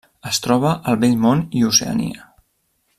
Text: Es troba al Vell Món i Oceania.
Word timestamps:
Es 0.29 0.39
troba 0.45 0.71
al 0.93 0.97
Vell 1.03 1.21
Món 1.27 1.45
i 1.59 1.63
Oceania. 1.71 2.27